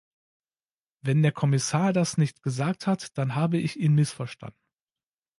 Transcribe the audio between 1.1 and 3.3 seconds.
der Kommissar das nicht gesagt hat,